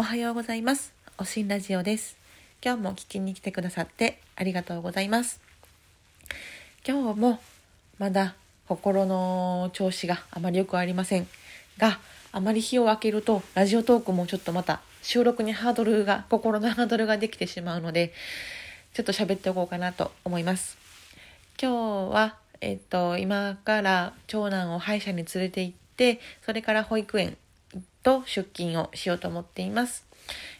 [0.00, 0.92] おはようございます。
[1.18, 2.16] おしんラジオです。
[2.64, 5.40] 今日も聞きに来てくださってありがとうございます。
[6.86, 7.40] 今日も
[7.98, 8.36] まだ
[8.68, 11.26] 心の調子があまり良くありません
[11.78, 11.98] が、
[12.30, 18.12] あまり日を空けるとラジオトークもちょっとまた収録にハードルが、心のハードルができてしまうので、
[18.94, 20.78] ちょっと喋っておこうかなと思います。
[21.60, 27.36] 今日は、えっと、今から長男を歯医者に連れて行って、それから保育園
[28.02, 30.04] と出勤をしようと思っています。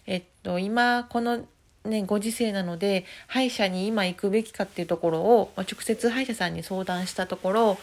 [0.06, 1.46] えっと、今、この
[1.84, 7.78] ね、ご時世なので、歯医者に今行くべきかっていうところを、まあ直接歯医者さんに相談したところ、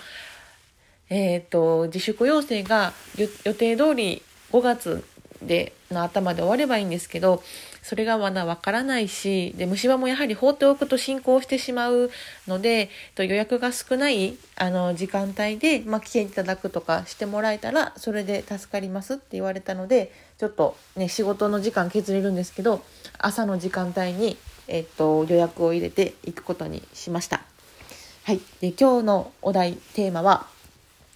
[1.09, 5.03] えっと、自粛要請が予定通り5月
[5.41, 7.43] での頭で終わればいいんですけど、
[7.81, 12.09] それがまだわからないし、で、虫歯もやはり放っておくと進行してしまう
[12.47, 22.83] ので、と予約が少ないあの時間帯で、まあ、来ていただくとかしてもらえたら、それで助かりますって言われたので、ちょっとね、仕事の時間削れるんですけど、
[23.19, 27.43] 朝の時間帯に、えっと、予約を入れていくことにしました。
[28.23, 28.41] はい。
[28.61, 30.47] で、今日のお題、テーマは、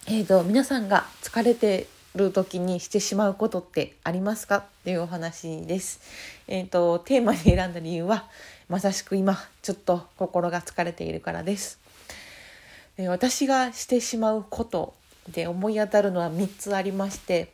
[0.06, 4.56] えっ、と、皆さんが疲れてる時にしてしまうことってありますか？
[4.58, 6.00] っていうお話です。
[6.48, 8.28] えっ、と、テーマに選んだ理由は、
[8.68, 11.78] まさしく今、ちょっと心が疲れているからです。
[12.96, 14.94] で私がしてしまうこと
[15.28, 17.52] で思い当たるのは3つありまして、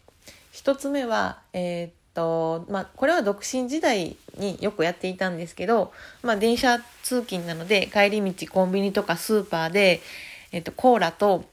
[0.52, 10.00] 1つ目は、えっ、と、まあ、これは独身時代によくやっていたんですけど、まあ、電車通勤なので、帰り道コンビニとかスーパーで、
[10.50, 11.44] えっ、と、コーラと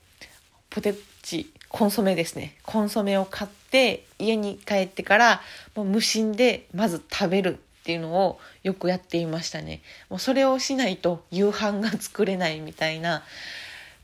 [0.70, 2.56] ポテチ、コンソメですね。
[2.68, 5.42] コンソメを買って家に帰ってから
[5.76, 9.82] もう無心でまず食べるっていうのをよくやっていましたね。
[10.08, 13.24] もうそれをしないと夕飯が作れないみたいな、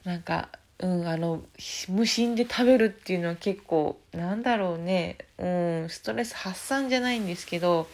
[0.03, 1.43] なんか、うん、あの、
[1.89, 7.87] 無心で食べるっていうのは結構、なんだろうね、うん、ストレス発散じゃないんですけど、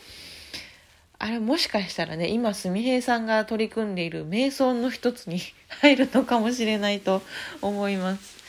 [1.19, 5.41] あれもしかしたらね、今、すみへいさんが取り組んでいる瞑想の一つに
[5.81, 7.21] 入るのかもしれないと
[7.61, 8.44] 思います。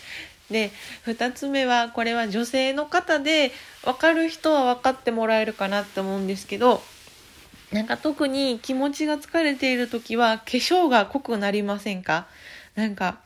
[0.51, 0.71] で、
[1.03, 3.53] 二つ目は、これは女性の方で、
[3.84, 6.83] 分かる人は分かってもらえるかなって思うんですけど、
[7.73, 12.27] なんか特に気持ちが疲れている時は、化粧が濃くなりませんか？
[12.77, 13.19] なんか、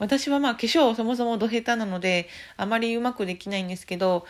[0.00, 4.26] 私はまあ化粧そもそもど下手なので、あまりうまくできないんですけど、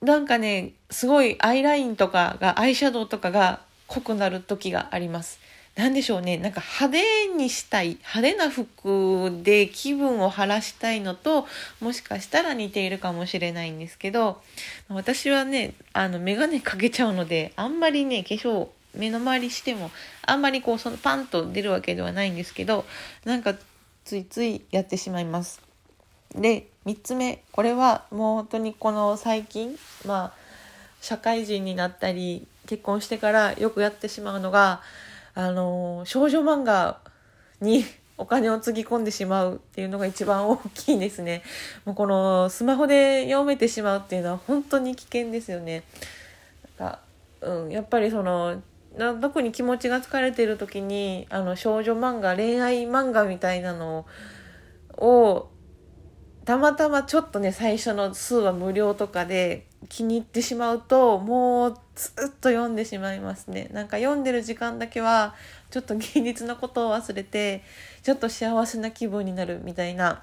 [0.00, 5.40] なんかね、すごいアイラインとかが、アイシャドウとかが濃くなる時があります。
[5.76, 6.36] なんでしょうね。
[6.36, 6.98] なんか派
[7.28, 7.98] 手にしたい。
[8.14, 11.46] 派手な服で気分を晴らしたいのと、
[11.80, 14.42] もしかしたら似ているかもしれないんですけど、
[14.88, 19.90] 私はね、あの、メガネかけちゃうので、あんまりね、化粧、目の周りしても、
[20.26, 22.84] あんまりこう、そのパンと出るわけではないんですけど、
[23.24, 23.54] なんか、
[24.04, 25.62] ついついやってしまいます。
[26.34, 27.42] で、3つ目。
[27.52, 30.32] これはもう本当にこの最近、まあ、
[31.00, 34.82] 社会人になったり、結婚してからよくやってしまうのが、
[35.34, 37.00] あの、少女漫画
[37.60, 37.84] に
[38.18, 41.42] お金をつぎ込んでしまうっていうのが一番大きいですね。
[41.84, 45.84] もうこのスマホで読めてしまうっていうのは本当に危険ですよね。
[46.78, 46.98] なんか
[47.40, 48.62] うん、やっぱりその、
[49.20, 54.06] 特に気持ちが疲れてる時に、あの、少女漫画、恋愛漫画みたいなの
[54.98, 55.48] を、
[56.44, 63.68] たまたまちょっとね、最初の数話無料とかで気に入ってしまうと、もうずっと読んでしまいますね。
[63.72, 65.34] なんか読んでる時間だけは、
[65.70, 67.62] ちょっと現実のことを忘れて、
[68.02, 70.22] ちょっと幸せな気分になるみたいな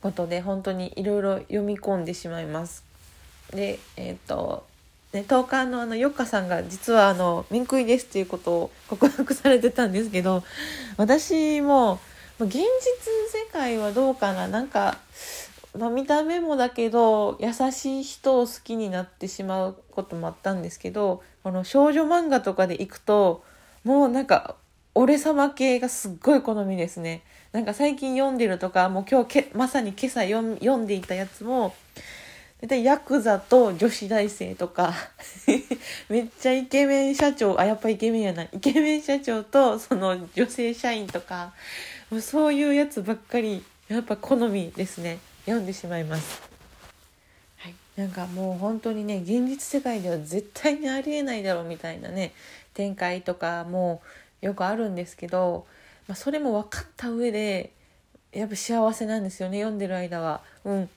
[0.00, 2.84] ことで、本当にいろいろ読み込んでしまいます。
[3.52, 4.66] で、えっ、と、
[5.12, 10.44] ね、トーカーのあの、ヨッカさんが実はあの、面食いですっていうことを告白されてたんですけど、
[10.96, 12.00] 私も、
[12.38, 12.66] 現実世
[13.52, 14.98] 界はどうかななんか、
[15.78, 23.44] まあ、見た目もだけど優しい人を好きになってしまうこともあったんですけどこの少女漫画とかで行くと
[23.84, 24.56] もうなんか
[24.94, 27.22] 俺様系がすっごい好みですね。
[27.52, 31.74] なんか最近読んでるとかもう今日けまさに今朝読ん読んでいたやつも
[32.60, 34.92] 大体ヤクザと女子大生とか
[36.10, 38.42] めっちゃイケメン社長あやっぱイケメンやな。
[38.42, 41.52] イケメン社長とその女性社員とか
[42.10, 45.18] もうそういうやつばっかりやっぱ好みですね。
[45.50, 46.40] 読んでしまいます。
[47.56, 47.74] はい。
[47.96, 52.32] なんかもう本当にね現実世界では絶対にありえないだろうみたいなね
[52.72, 54.00] 展開とかも
[54.40, 55.66] よくあるんですけど、
[56.06, 57.72] まあ、それも分かった上で
[58.30, 60.40] やっぱ幸せなんですよね読んでる間は。
[60.64, 60.90] うん。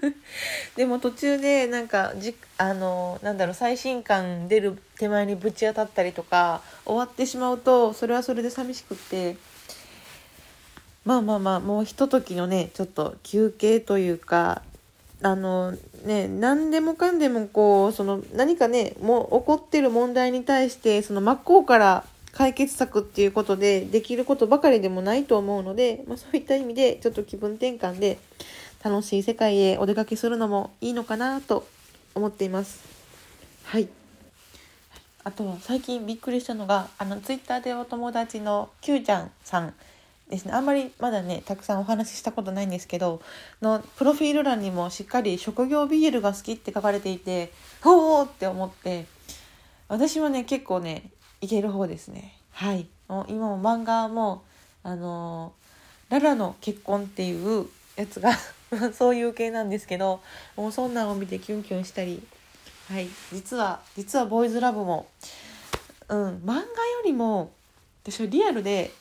[0.74, 9.36] でも途中でなんかじあのなんだろう最新刊出る手前にぶち当たったりとか終わってしまうとそれはそれで寂しくって
[11.04, 14.62] まあまあまあもうひとときのねちょっと休憩というか
[15.22, 15.72] あの
[16.04, 28.18] ね何でもかんでもこうその何かねもう起こってる問題に対してその真っ向から解決策っていうことでできることばかりでもないと思うので、まあ、そういった意味でちょっと気分転換で
[28.82, 31.66] 楽しい世界へお出かけするのもいいのかなと
[32.14, 32.82] 思っています。
[33.64, 33.88] はい。
[35.24, 39.74] あとは最近びっくりしたのがあのツイッターでお友達の Q ちゃんさん
[40.32, 40.52] ですね。
[40.52, 43.20] あんまりまだねたくさんお話ししたことないんですけど
[43.60, 47.52] のプロフィール欄にもしっかり職業 BL が好きって書かれていて
[47.82, 49.04] ほーって思って
[49.88, 51.10] 私はね結構ね
[51.42, 52.38] いける方ですね。
[52.52, 52.86] はい。
[53.08, 53.24] 今
[53.56, 54.42] も漫画も
[54.82, 55.52] あの
[56.08, 58.32] ララの結婚っていうやつが
[58.96, 60.22] そういう系なんですけど
[60.56, 62.26] もうそんなんを見てキュンキュンしたり
[62.88, 63.08] はい。
[63.32, 65.06] 実は実はボーイズラブも
[66.08, 66.64] うん漫画よ
[67.04, 67.50] りも
[68.02, 68.92] 私はリアルで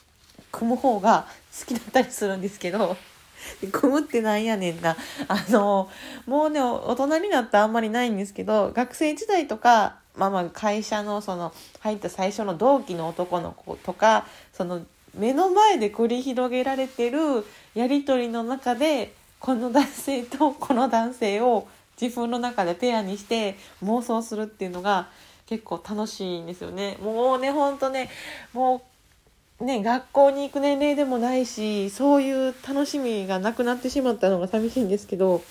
[0.52, 1.28] 組む方が
[1.58, 2.98] 好きだったりするんですけど
[3.72, 4.96] 組むってなんやねんな
[5.28, 5.90] あの
[6.26, 14.82] もうね大人になったあんまりないんですけど学生時代とかまあまあ会社のその入った最初の同期の男の子とかその
[15.16, 21.68] 目の前で繰り広げられてるやり取りの中でこの男性とこの男性を
[22.00, 25.10] 自分の中でペアにして妄想するっていうのが
[25.46, 26.98] 結構楽しいんですよね。
[27.02, 28.10] もうねほんとね
[28.54, 28.82] もう
[29.62, 35.42] ね学校に行く年齢でもないしそういう楽しみがなくなってしまったのが寂しいんですけど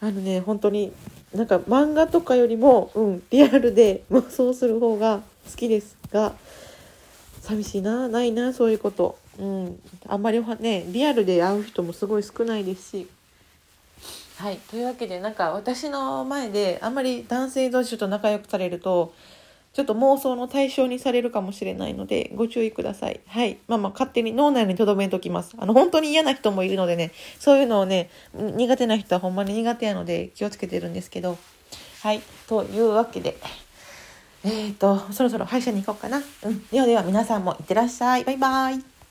[0.00, 0.92] あのね本当に
[1.34, 6.34] なんか漫画とかよりも、うん、リアルで妄想する方が好きですが
[7.40, 13.08] 寂しいなないなそういうこと、うん、あんまりねリアルで会う人もすごい少ないですし。
[14.36, 14.56] はい。
[14.70, 19.12] というわけでなんか私の前であんまり男性同士と仲良くされると
[19.72, 23.20] ちょっと妄想の対象にされるかもしれないのでご注意ください。
[23.26, 23.58] はい。
[23.68, 25.54] まあまあ勝手に脳内に留めときます。
[25.58, 31.38] あの本当に嫌な人もいるのでね、そういうのをね、苦手な人はほんまに苦手やので気をつけてるんですけど。
[32.02, 32.20] はい。
[32.48, 33.36] というわけで。
[34.42, 36.22] えっ、ー、と、そろそろ歯医者に行こうかな。
[36.42, 36.66] うん。
[36.68, 38.24] ではでは皆さんもいってらっしゃい。
[38.24, 38.89] バイバイ。